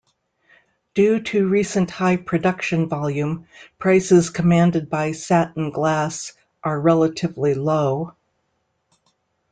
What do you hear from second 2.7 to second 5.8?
volume, prices commanded by satin